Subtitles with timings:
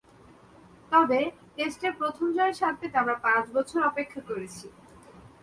[0.91, 1.19] তবে,
[1.55, 4.65] টেস্টে প্রথম জয়ের স্বাদ পেতে আমরা পাঁচ বছর অপেক্ষা করেছি।